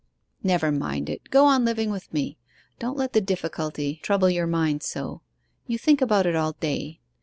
[0.41, 1.29] 'Never mind it.
[1.29, 2.39] Go on living with me.
[2.79, 5.21] Don't let the difficulty trouble your mind so;
[5.67, 6.99] you think about it all day.